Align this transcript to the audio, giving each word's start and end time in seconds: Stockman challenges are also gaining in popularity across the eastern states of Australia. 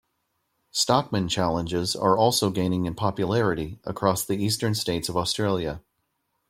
Stockman 0.71 1.27
challenges 1.27 1.95
are 1.95 2.17
also 2.17 2.49
gaining 2.49 2.87
in 2.87 2.95
popularity 2.95 3.77
across 3.83 4.25
the 4.25 4.33
eastern 4.43 4.73
states 4.73 5.09
of 5.09 5.15
Australia. 5.15 5.83